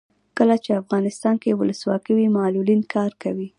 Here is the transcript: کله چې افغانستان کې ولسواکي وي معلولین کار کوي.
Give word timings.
کله 0.37 0.55
چې 0.63 0.79
افغانستان 0.81 1.35
کې 1.41 1.57
ولسواکي 1.59 2.11
وي 2.15 2.27
معلولین 2.37 2.81
کار 2.93 3.11
کوي. 3.23 3.47